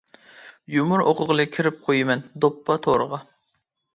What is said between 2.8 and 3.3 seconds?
تورىغا.